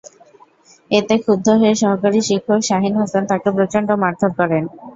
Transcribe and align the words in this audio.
এতে 0.91 1.15
ক্ষুব্ধ 1.23 1.47
হয়ে 1.59 1.73
সহকারী 1.81 2.19
শিক্ষক 2.29 2.59
শাহীন 2.69 2.93
হোসেন 2.99 3.23
তাকে 3.31 3.49
প্রচণ্ড 3.57 3.89
মারধর 4.03 4.31
করেন। 4.39 4.63